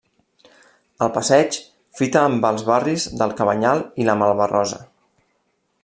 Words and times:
El 1.07 1.11
passeig 1.17 1.59
fita 1.99 2.23
amb 2.29 2.47
els 2.49 2.65
barris 2.71 3.05
del 3.21 3.37
Cabanyal 3.43 3.85
i 4.05 4.09
la 4.09 4.17
Malva-rosa. 4.23 4.85